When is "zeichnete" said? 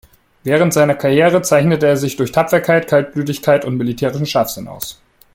1.43-1.85